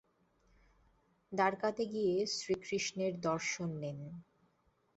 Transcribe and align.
দ্বারকাতে 1.31 1.83
গিয়ে 1.93 2.15
শ্রীকৃষ্ণের 2.35 3.13
দর্শন 3.21 3.69
নিন। 3.81 3.99